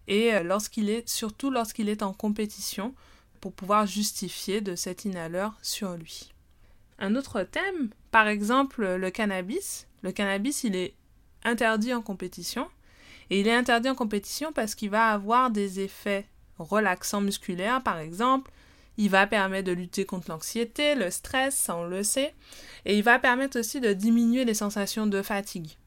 Et 0.08 0.34
euh, 0.34 0.44
lorsqu'il 0.44 0.90
est, 0.90 1.08
surtout 1.08 1.52
lorsqu'il 1.52 1.90
est 1.90 2.04
en 2.04 2.14
compétition, 2.14 2.94
pour 3.40 3.54
pouvoir 3.54 3.86
justifier 3.86 4.62
de 4.62 4.76
cet 4.76 5.06
inhaleur 5.06 5.58
sur 5.62 5.96
lui. 5.96 6.34
Un 6.98 7.16
autre 7.16 7.44
thème, 7.44 7.90
par 8.12 8.28
exemple 8.28 8.86
le 8.86 9.12
cannabis. 9.12 9.88
Le 10.02 10.12
cannabis, 10.12 10.64
il 10.64 10.76
est 10.76 10.94
interdit 11.44 11.94
en 11.94 12.02
compétition. 12.02 12.68
Et 13.30 13.40
il 13.40 13.48
est 13.48 13.56
interdit 13.56 13.90
en 13.90 13.96
compétition 13.96 14.52
parce 14.52 14.76
qu'il 14.76 14.90
va 14.90 15.10
avoir 15.10 15.52
des 15.52 15.80
effets 15.80 16.28
relaxants 16.58 17.22
musculaires, 17.22 17.84
par 17.84 18.00
exemple, 18.00 18.52
il 19.00 19.10
va 19.10 19.28
permettre 19.28 19.68
de 19.68 19.72
lutter 19.72 20.06
contre 20.06 20.30
l'anxiété, 20.30 20.94
le 20.94 21.10
stress, 21.10 21.56
ça 21.56 21.78
on 21.78 21.86
le 21.86 22.04
sait. 22.04 22.36
Et 22.84 22.98
il 22.98 23.04
va 23.04 23.18
permettre 23.18 23.58
aussi 23.58 23.80
de 23.80 23.94
diminuer 23.94 24.44
les 24.44 24.54
sensations 24.54 25.08
de 25.08 25.22
fatigue. 25.22 25.78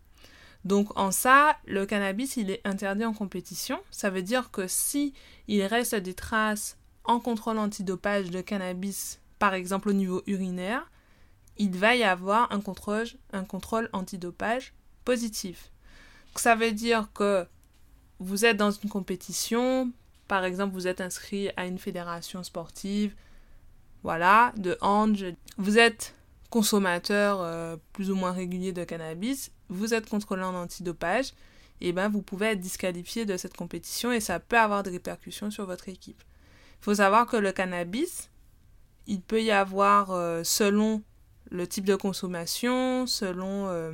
Donc 0.64 0.98
en 0.98 1.10
ça, 1.10 1.58
le 1.66 1.84
cannabis, 1.84 2.38
il 2.38 2.50
est 2.50 2.62
interdit 2.64 3.04
en 3.04 3.12
compétition. 3.12 3.78
Ça 3.90 4.08
veut 4.08 4.22
dire 4.22 4.50
que 4.50 4.66
si 4.66 5.12
il 5.46 5.62
reste 5.62 5.94
des 5.94 6.14
traces 6.14 6.78
en 7.04 7.20
contrôle 7.20 7.58
antidopage 7.58 8.30
de 8.30 8.40
cannabis, 8.40 9.20
par 9.38 9.52
exemple 9.52 9.90
au 9.90 9.92
niveau 9.92 10.22
urinaire, 10.26 10.90
il 11.58 11.76
va 11.76 11.94
y 11.94 12.04
avoir 12.04 12.50
un 12.50 12.62
contrôle, 12.62 13.08
un 13.34 13.44
contrôle 13.44 13.90
antidopage 13.92 14.72
positif. 15.04 15.70
ça 16.36 16.54
veut 16.54 16.72
dire 16.72 17.10
que 17.12 17.46
vous 18.20 18.46
êtes 18.46 18.56
dans 18.56 18.70
une 18.70 18.88
compétition, 18.88 19.92
par 20.32 20.46
exemple, 20.46 20.72
vous 20.72 20.88
êtes 20.88 21.02
inscrit 21.02 21.50
à 21.58 21.66
une 21.66 21.78
fédération 21.78 22.42
sportive, 22.42 23.14
voilà, 24.02 24.54
de 24.56 24.78
hand. 24.80 25.14
Vous 25.58 25.76
êtes 25.76 26.14
consommateur 26.48 27.42
euh, 27.42 27.76
plus 27.92 28.10
ou 28.10 28.14
moins 28.14 28.32
régulier 28.32 28.72
de 28.72 28.82
cannabis, 28.82 29.50
vous 29.68 29.92
êtes 29.92 30.08
contrôlé 30.08 30.42
en 30.42 30.54
antidopage, 30.54 31.34
et 31.82 31.92
ben 31.92 32.08
vous 32.08 32.22
pouvez 32.22 32.46
être 32.46 32.60
disqualifié 32.60 33.26
de 33.26 33.36
cette 33.36 33.54
compétition 33.54 34.10
et 34.10 34.20
ça 34.20 34.40
peut 34.40 34.56
avoir 34.56 34.82
des 34.82 34.92
répercussions 34.92 35.50
sur 35.50 35.66
votre 35.66 35.90
équipe. 35.90 36.22
Il 36.80 36.84
faut 36.84 36.94
savoir 36.94 37.26
que 37.26 37.36
le 37.36 37.52
cannabis, 37.52 38.30
il 39.06 39.20
peut 39.20 39.42
y 39.42 39.50
avoir, 39.50 40.12
euh, 40.12 40.42
selon 40.44 41.02
le 41.50 41.66
type 41.66 41.84
de 41.84 41.94
consommation, 41.94 43.06
selon 43.06 43.68
euh, 43.68 43.92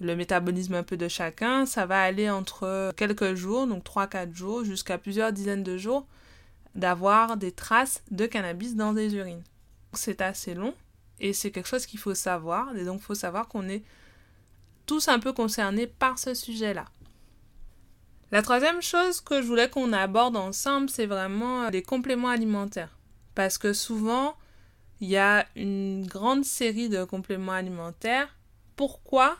le 0.00 0.14
métabolisme 0.14 0.74
un 0.74 0.82
peu 0.82 0.96
de 0.96 1.08
chacun, 1.08 1.66
ça 1.66 1.86
va 1.86 2.02
aller 2.02 2.28
entre 2.28 2.92
quelques 2.96 3.34
jours, 3.34 3.66
donc 3.66 3.84
3-4 3.84 4.34
jours, 4.34 4.64
jusqu'à 4.64 4.98
plusieurs 4.98 5.32
dizaines 5.32 5.62
de 5.62 5.78
jours, 5.78 6.06
d'avoir 6.74 7.36
des 7.36 7.52
traces 7.52 8.02
de 8.10 8.26
cannabis 8.26 8.76
dans 8.76 8.92
des 8.92 9.14
urines. 9.14 9.42
C'est 9.94 10.20
assez 10.20 10.54
long 10.54 10.74
et 11.20 11.32
c'est 11.32 11.50
quelque 11.50 11.68
chose 11.68 11.86
qu'il 11.86 11.98
faut 11.98 12.14
savoir. 12.14 12.76
Et 12.76 12.84
donc, 12.84 13.00
il 13.00 13.04
faut 13.04 13.14
savoir 13.14 13.48
qu'on 13.48 13.68
est 13.68 13.82
tous 14.84 15.08
un 15.08 15.18
peu 15.18 15.32
concernés 15.32 15.86
par 15.86 16.18
ce 16.18 16.34
sujet-là. 16.34 16.84
La 18.32 18.42
troisième 18.42 18.82
chose 18.82 19.20
que 19.20 19.40
je 19.40 19.46
voulais 19.46 19.70
qu'on 19.70 19.92
aborde 19.92 20.36
ensemble, 20.36 20.90
c'est 20.90 21.06
vraiment 21.06 21.68
les 21.70 21.82
compléments 21.82 22.28
alimentaires. 22.28 22.98
Parce 23.34 23.56
que 23.56 23.72
souvent, 23.72 24.36
il 25.00 25.08
y 25.08 25.16
a 25.16 25.46
une 25.56 26.06
grande 26.06 26.44
série 26.44 26.88
de 26.88 27.04
compléments 27.04 27.52
alimentaires. 27.52 28.34
Pourquoi 28.74 29.36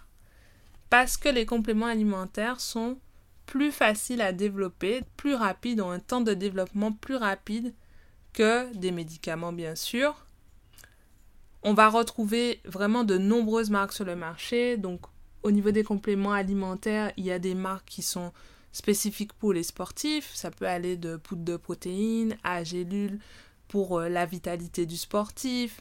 Parce 0.90 1.16
que 1.16 1.28
les 1.28 1.46
compléments 1.46 1.86
alimentaires 1.86 2.60
sont 2.60 2.98
plus 3.46 3.72
faciles 3.72 4.20
à 4.20 4.32
développer, 4.32 5.02
plus 5.16 5.34
rapides, 5.34 5.80
ont 5.80 5.90
un 5.90 6.00
temps 6.00 6.20
de 6.20 6.34
développement 6.34 6.92
plus 6.92 7.16
rapide 7.16 7.74
que 8.32 8.72
des 8.76 8.90
médicaments, 8.90 9.52
bien 9.52 9.74
sûr. 9.74 10.26
On 11.62 11.74
va 11.74 11.88
retrouver 11.88 12.60
vraiment 12.64 13.02
de 13.02 13.18
nombreuses 13.18 13.70
marques 13.70 13.92
sur 13.92 14.04
le 14.04 14.14
marché. 14.14 14.76
Donc, 14.76 15.00
au 15.42 15.50
niveau 15.50 15.70
des 15.70 15.84
compléments 15.84 16.32
alimentaires, 16.32 17.12
il 17.16 17.24
y 17.24 17.32
a 17.32 17.38
des 17.38 17.54
marques 17.54 17.88
qui 17.88 18.02
sont 18.02 18.32
spécifiques 18.72 19.32
pour 19.32 19.52
les 19.52 19.62
sportifs. 19.62 20.30
Ça 20.34 20.50
peut 20.50 20.66
aller 20.66 20.96
de 20.96 21.16
poudre 21.16 21.44
de 21.44 21.56
protéines 21.56 22.36
à 22.44 22.62
gélules 22.62 23.18
pour 23.68 23.98
euh, 23.98 24.08
la 24.08 24.26
vitalité 24.26 24.86
du 24.86 24.96
sportif. 24.96 25.80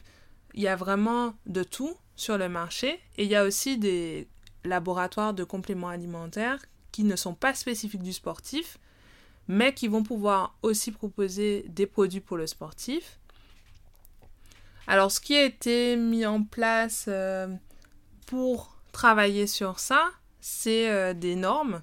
Il 0.54 0.62
y 0.62 0.68
a 0.68 0.76
vraiment 0.76 1.34
de 1.46 1.62
tout 1.62 1.94
sur 2.16 2.38
le 2.38 2.48
marché. 2.48 2.98
Et 3.18 3.24
il 3.24 3.30
y 3.30 3.36
a 3.36 3.44
aussi 3.44 3.76
des 3.76 4.26
laboratoires 4.66 5.34
de 5.34 5.44
compléments 5.44 5.88
alimentaires 5.88 6.64
qui 6.92 7.04
ne 7.04 7.16
sont 7.16 7.34
pas 7.34 7.54
spécifiques 7.54 8.02
du 8.02 8.12
sportif, 8.12 8.78
mais 9.48 9.74
qui 9.74 9.88
vont 9.88 10.02
pouvoir 10.02 10.56
aussi 10.62 10.92
proposer 10.92 11.64
des 11.68 11.86
produits 11.86 12.20
pour 12.20 12.36
le 12.36 12.46
sportif. 12.46 13.18
Alors, 14.86 15.10
ce 15.10 15.20
qui 15.20 15.34
a 15.34 15.44
été 15.44 15.96
mis 15.96 16.24
en 16.26 16.42
place 16.42 17.06
euh, 17.08 17.48
pour 18.26 18.76
travailler 18.92 19.46
sur 19.46 19.78
ça, 19.78 20.10
c'est 20.40 20.90
euh, 20.90 21.12
des 21.12 21.36
normes. 21.36 21.82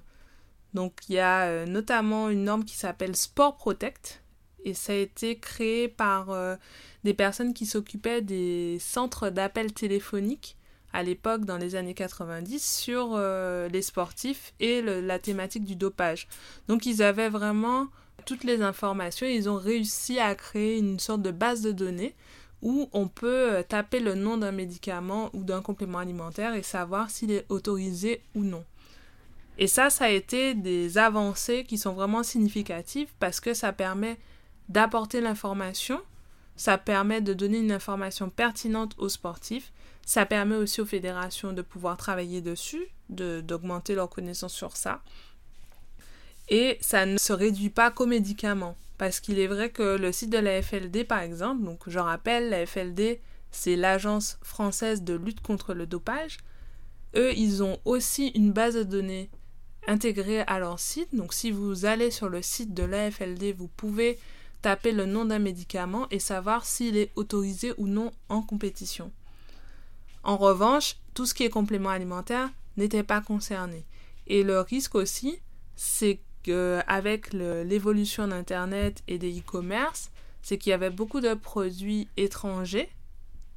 Donc, 0.72 1.02
il 1.08 1.16
y 1.16 1.20
a 1.20 1.66
notamment 1.66 2.30
une 2.30 2.44
norme 2.44 2.64
qui 2.64 2.76
s'appelle 2.76 3.14
Sport 3.14 3.56
Protect, 3.56 4.24
et 4.64 4.74
ça 4.74 4.92
a 4.92 4.96
été 4.96 5.38
créé 5.38 5.88
par 5.88 6.30
euh, 6.30 6.56
des 7.04 7.14
personnes 7.14 7.54
qui 7.54 7.66
s'occupaient 7.66 8.22
des 8.22 8.78
centres 8.80 9.28
d'appels 9.28 9.72
téléphoniques 9.72 10.56
à 10.94 11.02
l'époque 11.02 11.44
dans 11.44 11.58
les 11.58 11.74
années 11.74 11.92
90 11.92 12.64
sur 12.64 13.10
euh, 13.12 13.68
les 13.68 13.82
sportifs 13.82 14.54
et 14.60 14.80
la 14.80 15.18
thématique 15.18 15.64
du 15.64 15.76
dopage. 15.76 16.28
Donc 16.68 16.86
ils 16.86 17.02
avaient 17.02 17.28
vraiment 17.28 17.88
toutes 18.24 18.44
les 18.44 18.62
informations 18.62 19.26
et 19.26 19.34
ils 19.34 19.50
ont 19.50 19.58
réussi 19.58 20.18
à 20.18 20.34
créer 20.34 20.78
une 20.78 20.98
sorte 20.98 21.20
de 21.20 21.32
base 21.32 21.60
de 21.60 21.72
données 21.72 22.14
où 22.62 22.88
on 22.92 23.08
peut 23.08 23.52
euh, 23.52 23.62
taper 23.62 24.00
le 24.00 24.14
nom 24.14 24.38
d'un 24.38 24.52
médicament 24.52 25.30
ou 25.34 25.42
d'un 25.42 25.60
complément 25.60 25.98
alimentaire 25.98 26.54
et 26.54 26.62
savoir 26.62 27.10
s'il 27.10 27.32
est 27.32 27.44
autorisé 27.50 28.22
ou 28.34 28.42
non. 28.42 28.64
Et 29.58 29.66
ça, 29.66 29.90
ça 29.90 30.06
a 30.06 30.10
été 30.10 30.54
des 30.54 30.96
avancées 30.96 31.64
qui 31.64 31.76
sont 31.76 31.92
vraiment 31.92 32.22
significatives 32.22 33.12
parce 33.18 33.40
que 33.40 33.52
ça 33.52 33.72
permet 33.72 34.16
d'apporter 34.68 35.20
l'information, 35.20 36.00
ça 36.56 36.78
permet 36.78 37.20
de 37.20 37.34
donner 37.34 37.58
une 37.58 37.72
information 37.72 38.30
pertinente 38.30 38.94
aux 38.98 39.08
sportifs, 39.08 39.72
ça 40.06 40.26
permet 40.26 40.56
aussi 40.56 40.80
aux 40.80 40.86
fédérations 40.86 41.52
de 41.52 41.62
pouvoir 41.62 41.96
travailler 41.96 42.40
dessus, 42.40 42.86
d'augmenter 43.08 43.94
leurs 43.94 44.10
connaissances 44.10 44.54
sur 44.54 44.76
ça. 44.76 45.02
Et 46.48 46.78
ça 46.80 47.06
ne 47.06 47.16
se 47.16 47.32
réduit 47.32 47.70
pas 47.70 47.90
qu'aux 47.90 48.06
médicaments, 48.06 48.76
parce 48.98 49.20
qu'il 49.20 49.38
est 49.38 49.46
vrai 49.46 49.70
que 49.70 49.96
le 49.96 50.12
site 50.12 50.30
de 50.30 50.38
la 50.38 50.62
FLD, 50.62 51.04
par 51.04 51.20
exemple, 51.20 51.64
donc 51.64 51.80
je 51.86 51.98
rappelle, 51.98 52.50
la 52.50 52.66
FLD, 52.66 53.20
c'est 53.50 53.76
l'Agence 53.76 54.38
française 54.42 55.02
de 55.02 55.14
lutte 55.14 55.40
contre 55.40 55.72
le 55.74 55.86
dopage, 55.86 56.38
eux, 57.16 57.32
ils 57.36 57.62
ont 57.62 57.78
aussi 57.84 58.28
une 58.28 58.52
base 58.52 58.74
de 58.74 58.82
données 58.82 59.30
intégrée 59.86 60.40
à 60.42 60.58
leur 60.58 60.80
site. 60.80 61.14
Donc 61.14 61.32
si 61.32 61.50
vous 61.50 61.84
allez 61.84 62.10
sur 62.10 62.28
le 62.28 62.42
site 62.42 62.74
de 62.74 62.82
l'AFLD, 62.82 63.54
vous 63.56 63.68
pouvez 63.68 64.18
taper 64.64 64.92
le 64.92 65.04
nom 65.04 65.26
d'un 65.26 65.40
médicament 65.40 66.06
et 66.10 66.18
savoir 66.18 66.64
s'il 66.64 66.96
est 66.96 67.10
autorisé 67.16 67.74
ou 67.76 67.86
non 67.86 68.12
en 68.30 68.40
compétition. 68.40 69.12
En 70.22 70.38
revanche, 70.38 70.96
tout 71.12 71.26
ce 71.26 71.34
qui 71.34 71.42
est 71.44 71.50
complément 71.50 71.90
alimentaire 71.90 72.48
n'était 72.78 73.02
pas 73.02 73.20
concerné. 73.20 73.84
Et 74.26 74.42
le 74.42 74.60
risque 74.60 74.94
aussi, 74.94 75.38
c'est 75.76 76.18
qu'avec 76.42 77.34
l'évolution 77.34 78.26
d'Internet 78.26 79.02
et 79.06 79.18
des 79.18 79.38
e-commerce, 79.38 80.10
c'est 80.40 80.56
qu'il 80.56 80.70
y 80.70 80.72
avait 80.72 80.88
beaucoup 80.88 81.20
de 81.20 81.34
produits 81.34 82.08
étrangers 82.16 82.88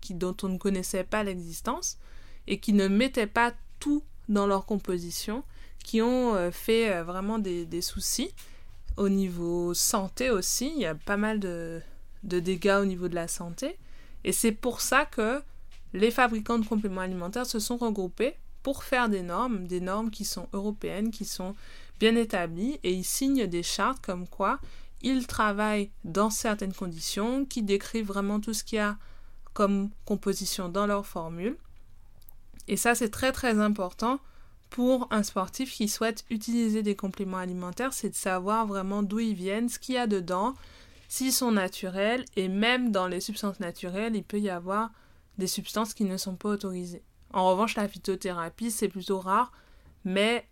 qui, 0.02 0.14
dont 0.14 0.36
on 0.44 0.50
ne 0.50 0.58
connaissait 0.58 1.06
pas 1.06 1.24
l'existence 1.24 2.00
et 2.48 2.60
qui 2.60 2.74
ne 2.74 2.90
mettaient 2.90 3.28
pas 3.28 3.54
tout 3.80 4.04
dans 4.28 4.46
leur 4.46 4.66
composition, 4.66 5.46
qui 5.86 6.02
ont 6.02 6.36
euh, 6.36 6.52
fait 6.52 6.92
euh, 6.92 7.04
vraiment 7.06 7.40
des 7.40 7.82
soucis 7.82 8.34
au 8.98 9.10
niveau 9.10 9.74
santé 9.74 10.30
aussi, 10.32 10.72
il 10.76 10.82
y 10.82 10.86
a 10.86 10.96
pas 10.96 11.18
mal 11.18 11.40
de, 11.40 11.82
dégâts 12.24 12.80
au 12.82 12.86
niveau 12.86 13.08
de 13.08 13.16
la 13.16 13.28
santé. 13.28 13.78
Et 14.24 14.32
c'est 14.32 14.52
pour 14.52 14.82
ça 14.82 15.06
que 15.06 15.42
les 15.94 16.12
fabricants 16.12 16.60
de 16.60 16.66
compléments 16.66 17.02
alimentaires 17.02 17.46
se 17.46 17.60
sont 17.60 17.78
regroupés 17.78 18.36
pour 18.64 18.84
faire 18.84 19.08
des 19.08 19.22
normes, 19.22 19.68
des 19.68 19.80
normes 19.80 20.10
qui 20.10 20.26
sont 20.26 20.50
européennes, 20.52 21.12
qui 21.12 21.26
sont 21.26 21.56
bien 22.00 22.16
établies, 22.16 22.80
et 22.84 22.92
ils 22.92 23.06
signent 23.06 23.48
des 23.48 23.64
chartes 23.64 24.06
comme 24.06 24.28
quoi 24.28 24.60
ils 25.02 25.28
travaillent 25.28 25.92
dans 26.04 26.30
certaines 26.30 26.74
conditions, 26.74 27.46
qui 27.46 27.62
décrivent 27.62 28.08
vraiment 28.08 28.40
tout 28.40 28.54
ce 28.54 28.64
qu'il 28.64 28.78
y 28.78 28.82
a 28.82 28.98
comme 29.54 29.90
composition 30.06 30.70
dans 30.70 30.88
leur 30.88 31.06
formule. 31.06 31.56
Et 32.68 32.78
ça, 32.78 32.96
c'est 32.96 33.10
très 33.10 33.32
très 33.32 33.60
important 33.60 34.20
pour 34.70 35.08
un 35.12 35.24
sportif 35.24 35.72
qui 35.74 35.88
souhaite 35.88 36.26
utiliser 36.30 36.84
des 36.84 36.96
compléments 36.96 37.38
alimentaires, 37.38 37.94
c'est 37.94 38.10
de 38.10 38.16
savoir 38.16 38.68
vraiment 38.68 39.04
d'où 39.04 39.20
ils 39.20 39.34
viennent, 39.34 39.70
ce 39.70 39.80
qu'il 39.80 39.96
y 39.96 39.98
a 39.98 40.08
dedans, 40.08 40.54
s'ils 41.08 41.34
sont 41.34 41.52
naturels, 41.52 42.26
et 42.36 42.48
même 42.48 42.92
dans 42.92 43.08
les 43.08 43.22
substances 43.22 43.60
naturelles, 43.60 44.16
il 44.16 44.24
peut 44.24 44.40
y 44.40 44.50
avoir 44.50 44.92
des 45.38 45.48
substances 45.48 45.94
qui 45.94 46.04
ne 46.04 46.18
sont 46.18 46.36
pas 46.36 46.50
autorisées. 46.50 47.04
En 47.34 47.50
revanche, 47.50 47.76
la 47.76 47.88
phytothérapie, 47.88 48.72
c'est 48.72 48.88
plutôt 48.88 49.20
rare, 49.20 49.52
mais 50.04 50.48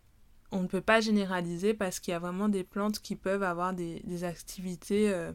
on 0.52 0.62
ne 0.62 0.68
peut 0.68 0.82
pas 0.82 1.02
généraliser 1.02 1.74
parce 1.74 2.00
qu'il 2.00 2.12
y 2.12 2.16
a 2.16 2.20
vraiment 2.20 2.50
des 2.50 2.64
plantes 2.64 3.00
qui 3.00 3.16
peuvent 3.16 3.44
avoir 3.44 3.74
des, 3.74 4.24
activités 4.24 5.10
euh, 5.10 5.32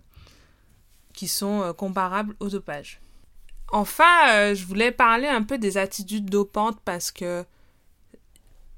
qui 1.13 1.29
sont 1.29 1.63
euh, 1.63 1.73
comparables 1.73 2.35
au 2.41 2.49
dopage. 2.49 3.01
Enfin, 3.73 4.31
euh, 4.31 4.55
je 4.55 4.65
voulais 4.67 4.93
parler 4.93 5.29
un 5.29 5.43
peu 5.43 5.59
des 5.59 5.77
attitudes 5.77 6.29
dopantes 6.29 6.81
parce 6.85 7.11
que 7.11 7.45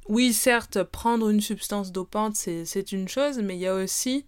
oui, 0.08 0.32
certes, 0.32 0.82
prendre 0.82 1.28
une 1.28 1.40
substance 1.40 1.92
dopante, 1.92 2.34
c'est 2.34 2.92
une 2.92 3.08
chose, 3.08 3.38
mais 3.38 3.56
il 3.56 3.60
y 3.60 3.66
a 3.66 3.74
aussi 3.74 4.26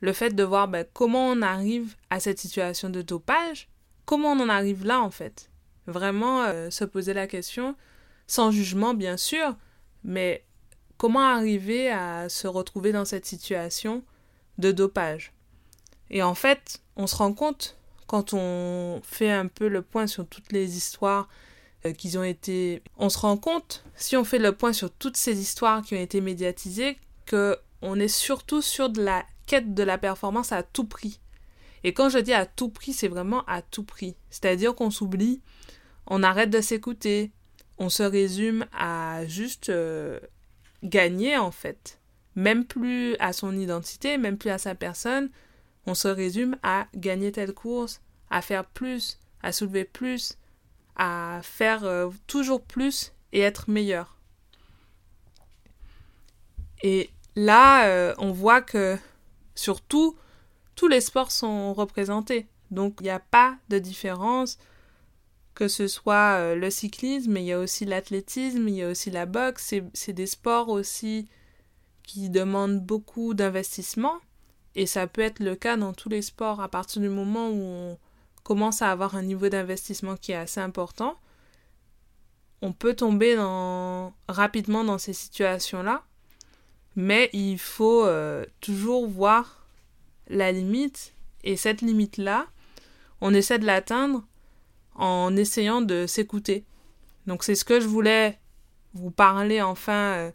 le 0.00 0.12
fait 0.12 0.30
de 0.34 0.42
voir 0.42 0.68
ben, 0.68 0.84
comment 0.92 1.28
on 1.28 1.42
arrive 1.42 1.96
à 2.10 2.20
cette 2.20 2.38
situation 2.38 2.90
de 2.90 3.02
dopage, 3.02 3.68
comment 4.04 4.32
on 4.32 4.40
en 4.40 4.48
arrive 4.48 4.84
là 4.84 5.00
en 5.00 5.10
fait. 5.10 5.50
Vraiment 5.86 6.42
euh, 6.42 6.70
se 6.70 6.84
poser 6.84 7.14
la 7.14 7.26
question, 7.26 7.76
sans 8.26 8.50
jugement 8.50 8.92
bien 8.92 9.16
sûr, 9.16 9.56
mais 10.04 10.44
comment 10.98 11.26
arriver 11.26 11.90
à 11.90 12.28
se 12.28 12.46
retrouver 12.46 12.92
dans 12.92 13.04
cette 13.04 13.26
situation 13.26 14.02
de 14.58 14.72
dopage? 14.72 15.32
Et 16.10 16.22
en 16.22 16.34
fait, 16.34 16.82
on 16.96 17.06
se 17.06 17.16
rend 17.16 17.32
compte 17.32 17.78
quand 18.06 18.34
on 18.34 19.00
fait 19.02 19.32
un 19.32 19.46
peu 19.46 19.68
le 19.68 19.82
point 19.82 20.06
sur 20.06 20.26
toutes 20.26 20.52
les 20.52 20.76
histoires 20.76 21.28
qu'ils 21.92 22.18
ont 22.18 22.22
été. 22.22 22.82
On 22.98 23.08
se 23.08 23.18
rend 23.18 23.36
compte, 23.36 23.84
si 23.94 24.16
on 24.16 24.24
fait 24.24 24.38
le 24.38 24.52
point 24.52 24.72
sur 24.72 24.90
toutes 24.90 25.16
ces 25.16 25.40
histoires 25.40 25.82
qui 25.82 25.94
ont 25.94 26.00
été 26.00 26.20
médiatisées, 26.20 26.98
que 27.26 27.58
on 27.82 27.98
est 27.98 28.08
surtout 28.08 28.62
sur 28.62 28.88
de 28.88 29.02
la 29.02 29.24
quête 29.46 29.74
de 29.74 29.82
la 29.82 29.98
performance 29.98 30.52
à 30.52 30.62
tout 30.62 30.84
prix. 30.84 31.20
Et 31.84 31.92
quand 31.92 32.08
je 32.08 32.18
dis 32.18 32.32
à 32.32 32.46
tout 32.46 32.68
prix, 32.68 32.92
c'est 32.92 33.08
vraiment 33.08 33.44
à 33.46 33.62
tout 33.62 33.84
prix. 33.84 34.16
C'est-à-dire 34.30 34.74
qu'on 34.74 34.90
s'oublie, 34.90 35.40
on 36.06 36.22
arrête 36.22 36.50
de 36.50 36.60
s'écouter, 36.60 37.30
on 37.78 37.88
se 37.88 38.02
résume 38.02 38.66
à 38.72 39.26
juste 39.26 39.68
euh, 39.68 40.18
gagner 40.82 41.36
en 41.36 41.50
fait. 41.50 42.00
Même 42.34 42.64
plus 42.64 43.16
à 43.18 43.32
son 43.32 43.56
identité, 43.56 44.18
même 44.18 44.36
plus 44.36 44.50
à 44.50 44.58
sa 44.58 44.74
personne, 44.74 45.30
on 45.86 45.94
se 45.94 46.08
résume 46.08 46.56
à 46.62 46.86
gagner 46.94 47.32
telle 47.32 47.54
course, 47.54 48.00
à 48.30 48.42
faire 48.42 48.64
plus, 48.64 49.18
à 49.42 49.52
soulever 49.52 49.84
plus, 49.84 50.36
à 50.96 51.40
faire 51.42 51.84
euh, 51.84 52.10
toujours 52.26 52.62
plus 52.62 53.12
et 53.32 53.40
être 53.40 53.70
meilleur. 53.70 54.16
Et 56.82 57.10
là, 57.34 57.86
euh, 57.86 58.14
on 58.18 58.32
voit 58.32 58.62
que 58.62 58.96
surtout, 59.54 60.16
tous 60.74 60.88
les 60.88 61.00
sports 61.00 61.30
sont 61.30 61.72
représentés. 61.72 62.46
Donc, 62.70 62.96
il 63.00 63.04
n'y 63.04 63.10
a 63.10 63.20
pas 63.20 63.56
de 63.68 63.78
différence 63.78 64.58
que 65.56 65.68
ce 65.68 65.88
soit 65.88 66.36
euh, 66.36 66.54
le 66.54 66.70
cyclisme, 66.70 67.38
il 67.38 67.44
y 67.44 67.52
a 67.52 67.58
aussi 67.58 67.86
l'athlétisme, 67.86 68.68
il 68.68 68.74
y 68.74 68.82
a 68.82 68.90
aussi 68.90 69.10
la 69.10 69.24
boxe, 69.24 69.74
c'est 69.94 70.12
des 70.12 70.26
sports 70.26 70.68
aussi 70.68 71.28
qui 72.02 72.28
demandent 72.28 72.84
beaucoup 72.84 73.32
d'investissement, 73.32 74.18
et 74.74 74.84
ça 74.84 75.06
peut 75.06 75.22
être 75.22 75.40
le 75.40 75.56
cas 75.56 75.78
dans 75.78 75.94
tous 75.94 76.10
les 76.10 76.20
sports 76.20 76.60
à 76.60 76.68
partir 76.68 77.00
du 77.00 77.08
moment 77.08 77.48
où 77.48 77.62
on 77.62 77.98
commence 78.46 78.80
à 78.80 78.92
avoir 78.92 79.16
un 79.16 79.24
niveau 79.24 79.48
d'investissement 79.48 80.16
qui 80.16 80.30
est 80.30 80.36
assez 80.36 80.60
important. 80.60 81.16
On 82.62 82.72
peut 82.72 82.94
tomber 82.94 83.34
rapidement 84.28 84.84
dans 84.84 84.98
ces 84.98 85.12
situations-là, 85.12 86.04
mais 86.94 87.28
il 87.32 87.58
faut 87.58 88.04
euh, 88.04 88.46
toujours 88.60 89.08
voir 89.08 89.66
la 90.28 90.52
limite, 90.52 91.12
et 91.42 91.56
cette 91.56 91.80
limite-là, 91.80 92.46
on 93.20 93.34
essaie 93.34 93.58
de 93.58 93.66
l'atteindre 93.66 94.24
en 94.94 95.34
essayant 95.34 95.80
de 95.80 96.06
s'écouter. 96.06 96.64
Donc 97.26 97.42
c'est 97.42 97.56
ce 97.56 97.64
que 97.64 97.80
je 97.80 97.88
voulais 97.88 98.38
vous 98.94 99.10
parler 99.10 99.60
enfin 99.60 100.12
euh, 100.14 100.30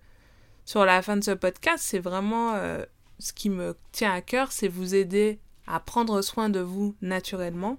sur 0.65 0.83
la 0.83 1.01
fin 1.01 1.15
de 1.15 1.23
ce 1.23 1.31
podcast. 1.31 1.81
C'est 1.81 1.99
vraiment 1.99 2.55
euh, 2.55 2.83
ce 3.19 3.31
qui 3.31 3.49
me 3.49 3.73
tient 3.93 4.13
à 4.13 4.19
cœur, 4.19 4.51
c'est 4.51 4.67
vous 4.67 4.95
aider 4.95 5.39
à 5.67 5.79
prendre 5.79 6.21
soin 6.21 6.49
de 6.49 6.59
vous 6.59 6.95
naturellement. 7.01 7.77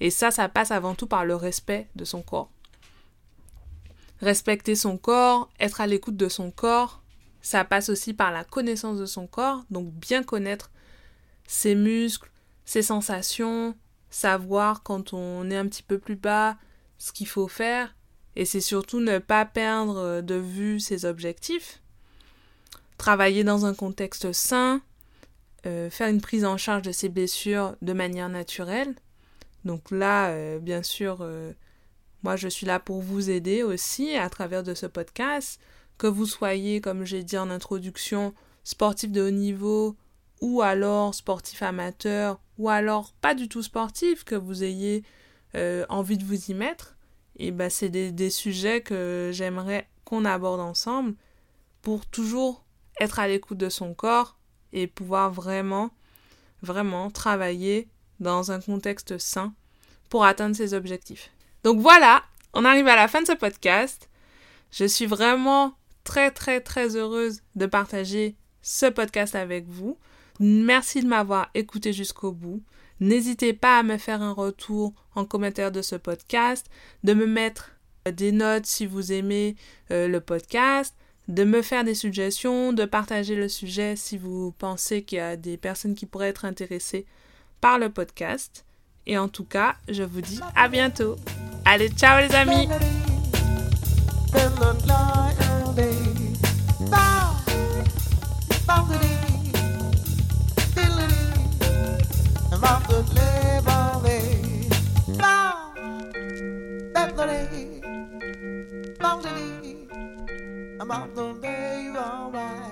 Et 0.00 0.10
ça, 0.10 0.30
ça 0.30 0.48
passe 0.48 0.70
avant 0.70 0.94
tout 0.94 1.06
par 1.06 1.24
le 1.24 1.34
respect 1.34 1.88
de 1.96 2.04
son 2.04 2.22
corps. 2.22 2.50
Respecter 4.20 4.74
son 4.74 4.96
corps, 4.96 5.50
être 5.60 5.80
à 5.80 5.86
l'écoute 5.86 6.16
de 6.16 6.28
son 6.28 6.50
corps, 6.50 7.02
ça 7.42 7.64
passe 7.64 7.90
aussi 7.90 8.14
par 8.14 8.32
la 8.32 8.44
connaissance 8.44 8.98
de 8.98 9.06
son 9.06 9.26
corps, 9.26 9.64
donc 9.70 9.92
bien 9.92 10.22
connaître 10.22 10.70
ses 11.46 11.74
muscles, 11.74 12.30
ses 12.64 12.82
sensations, 12.82 13.76
savoir 14.08 14.82
quand 14.82 15.12
on 15.12 15.50
est 15.50 15.56
un 15.56 15.66
petit 15.66 15.82
peu 15.82 15.98
plus 15.98 16.16
bas 16.16 16.56
ce 16.96 17.12
qu'il 17.12 17.26
faut 17.26 17.48
faire 17.48 17.94
et 18.36 18.44
c'est 18.44 18.60
surtout 18.60 19.00
ne 19.00 19.18
pas 19.18 19.44
perdre 19.44 20.20
de 20.20 20.34
vue 20.34 20.80
ses 20.80 21.04
objectifs. 21.04 21.80
Travailler 22.98 23.44
dans 23.44 23.66
un 23.66 23.74
contexte 23.74 24.32
sain, 24.32 24.80
euh, 25.66 25.88
faire 25.90 26.08
une 26.08 26.20
prise 26.20 26.44
en 26.44 26.56
charge 26.56 26.82
de 26.82 26.92
ses 26.92 27.08
blessures 27.08 27.76
de 27.80 27.92
manière 27.92 28.28
naturelle. 28.28 28.94
Donc 29.64 29.90
là, 29.90 30.28
euh, 30.28 30.58
bien 30.58 30.82
sûr, 30.82 31.18
euh, 31.20 31.52
moi 32.22 32.36
je 32.36 32.48
suis 32.48 32.66
là 32.66 32.78
pour 32.78 33.00
vous 33.00 33.30
aider 33.30 33.62
aussi 33.62 34.14
à 34.14 34.28
travers 34.28 34.62
de 34.62 34.74
ce 34.74 34.86
podcast, 34.86 35.60
que 35.96 36.06
vous 36.06 36.26
soyez, 36.26 36.80
comme 36.80 37.04
j'ai 37.04 37.22
dit 37.22 37.38
en 37.38 37.50
introduction, 37.50 38.34
sportif 38.62 39.10
de 39.10 39.22
haut 39.22 39.30
niveau 39.30 39.96
ou 40.40 40.60
alors 40.60 41.14
sportif 41.14 41.62
amateur, 41.62 42.40
ou 42.58 42.68
alors 42.68 43.12
pas 43.20 43.34
du 43.34 43.48
tout 43.48 43.62
sportif, 43.62 44.24
que 44.24 44.34
vous 44.34 44.64
ayez 44.64 45.04
envie 45.88 46.18
de 46.18 46.24
vous 46.24 46.50
y 46.50 46.54
mettre, 46.54 46.96
et 47.36 47.52
ben 47.52 47.70
c'est 47.70 47.88
des 47.88 48.30
sujets 48.30 48.80
que 48.80 49.30
j'aimerais 49.32 49.88
qu'on 50.04 50.24
aborde 50.24 50.60
ensemble 50.60 51.14
pour 51.80 52.06
toujours 52.06 52.64
être 53.00 53.20
à 53.20 53.28
l'écoute 53.28 53.58
de 53.58 53.68
son 53.68 53.94
corps 53.94 54.36
et 54.74 54.86
pouvoir 54.86 55.32
vraiment, 55.32 55.90
vraiment 56.62 57.10
travailler 57.10 57.88
dans 58.20 58.52
un 58.52 58.60
contexte 58.60 59.16
sain 59.16 59.54
pour 60.10 60.24
atteindre 60.24 60.54
ses 60.54 60.74
objectifs. 60.74 61.30
Donc 61.62 61.80
voilà, 61.80 62.22
on 62.52 62.64
arrive 62.64 62.88
à 62.88 62.96
la 62.96 63.08
fin 63.08 63.22
de 63.22 63.26
ce 63.26 63.32
podcast. 63.32 64.10
Je 64.70 64.84
suis 64.84 65.06
vraiment 65.06 65.74
très 66.04 66.30
très 66.30 66.60
très 66.60 66.96
heureuse 66.96 67.40
de 67.54 67.66
partager 67.66 68.36
ce 68.60 68.86
podcast 68.86 69.34
avec 69.34 69.66
vous. 69.66 69.96
Merci 70.40 71.02
de 71.02 71.08
m'avoir 71.08 71.50
écouté 71.54 71.92
jusqu'au 71.92 72.32
bout. 72.32 72.62
N'hésitez 73.00 73.52
pas 73.52 73.78
à 73.78 73.82
me 73.82 73.98
faire 73.98 74.22
un 74.22 74.32
retour 74.32 74.92
en 75.14 75.24
commentaire 75.24 75.72
de 75.72 75.82
ce 75.82 75.96
podcast, 75.96 76.66
de 77.02 77.14
me 77.14 77.26
mettre 77.26 77.70
des 78.10 78.32
notes 78.32 78.66
si 78.66 78.86
vous 78.86 79.12
aimez 79.12 79.56
euh, 79.90 80.08
le 80.08 80.20
podcast, 80.20 80.94
de 81.28 81.44
me 81.44 81.62
faire 81.62 81.84
des 81.84 81.94
suggestions, 81.94 82.72
de 82.72 82.84
partager 82.84 83.34
le 83.34 83.48
sujet 83.48 83.96
si 83.96 84.18
vous 84.18 84.52
pensez 84.58 85.02
qu'il 85.02 85.18
y 85.18 85.20
a 85.20 85.36
des 85.36 85.56
personnes 85.56 85.94
qui 85.94 86.06
pourraient 86.06 86.28
être 86.28 86.44
intéressées 86.44 87.06
par 87.60 87.78
le 87.78 87.88
podcast. 87.88 88.64
Et 89.06 89.18
en 89.18 89.28
tout 89.28 89.44
cas, 89.44 89.76
je 89.88 90.02
vous 90.02 90.20
dis 90.20 90.40
à 90.54 90.68
bientôt. 90.68 91.16
Allez, 91.64 91.88
ciao 91.88 92.20
les 92.20 92.34
amis 92.34 92.68
about 110.84 111.14
the 111.14 111.32
baby, 111.40 111.96
alright. 111.96 112.63